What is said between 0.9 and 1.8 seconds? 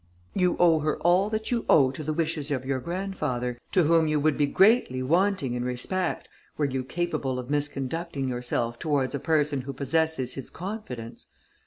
all that you